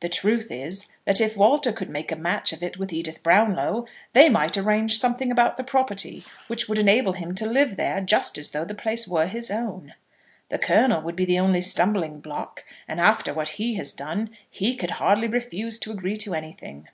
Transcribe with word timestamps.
The 0.00 0.08
truth 0.08 0.50
is 0.50 0.88
that 1.04 1.20
if 1.20 1.36
Walter 1.36 1.70
could 1.70 1.88
make 1.88 2.10
a 2.10 2.16
match 2.16 2.52
of 2.52 2.64
it 2.64 2.78
with 2.78 2.92
Edith 2.92 3.22
Brownlow, 3.22 3.86
they 4.12 4.28
might 4.28 4.56
arrange 4.58 4.98
something 4.98 5.30
about 5.30 5.56
the 5.56 5.62
property 5.62 6.24
which 6.48 6.68
would 6.68 6.80
enable 6.80 7.12
him 7.12 7.32
to 7.36 7.46
live 7.46 7.76
there 7.76 8.00
just 8.00 8.36
as 8.38 8.50
though 8.50 8.64
the 8.64 8.74
place 8.74 9.06
were 9.06 9.28
his 9.28 9.52
own. 9.52 9.94
The 10.48 10.58
Colonel 10.58 11.00
would 11.02 11.14
be 11.14 11.26
the 11.26 11.38
only 11.38 11.60
stumbling 11.60 12.18
block, 12.18 12.64
and 12.88 13.00
after 13.00 13.32
what 13.32 13.50
he 13.50 13.74
has 13.74 13.92
done, 13.92 14.30
he 14.50 14.74
could 14.74 14.90
hardly 14.90 15.28
refuse 15.28 15.78
to 15.78 15.92
agree 15.92 16.16
to 16.16 16.34
anything." 16.34 16.88